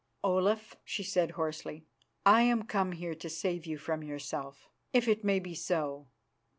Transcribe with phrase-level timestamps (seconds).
[0.23, 1.85] "Olaf," she said hoarsely,
[2.25, 6.07] "I am come here to save you from yourself, if it may be so.